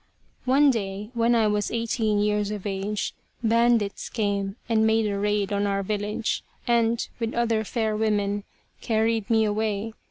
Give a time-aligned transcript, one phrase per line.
[0.45, 3.13] One day, when I was eighteen years of age,
[3.43, 8.43] bandits came and made a raid on our village and, with other fair women,
[8.81, 9.93] carried me away.